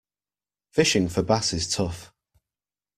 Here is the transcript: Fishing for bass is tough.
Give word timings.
Fishing 0.71 1.09
for 1.09 1.21
bass 1.21 1.53
is 1.53 1.71
tough. 1.71 2.11